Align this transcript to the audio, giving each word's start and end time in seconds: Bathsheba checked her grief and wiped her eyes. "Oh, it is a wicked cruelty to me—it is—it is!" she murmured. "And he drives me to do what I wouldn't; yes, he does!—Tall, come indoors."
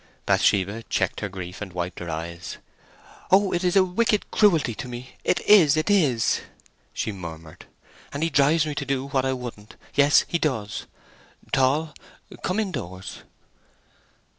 Bathsheba 0.25 0.81
checked 0.89 1.19
her 1.19 1.29
grief 1.29 1.61
and 1.61 1.73
wiped 1.73 1.99
her 1.99 2.09
eyes. 2.09 2.57
"Oh, 3.29 3.51
it 3.53 3.63
is 3.63 3.75
a 3.75 3.83
wicked 3.83 4.31
cruelty 4.31 4.73
to 4.73 4.87
me—it 4.87 5.41
is—it 5.41 5.91
is!" 5.91 6.41
she 6.91 7.11
murmured. 7.11 7.65
"And 8.11 8.23
he 8.23 8.31
drives 8.31 8.65
me 8.65 8.73
to 8.73 8.83
do 8.87 9.05
what 9.09 9.25
I 9.25 9.33
wouldn't; 9.33 9.75
yes, 9.93 10.25
he 10.27 10.39
does!—Tall, 10.39 11.93
come 12.41 12.59
indoors." 12.59 13.17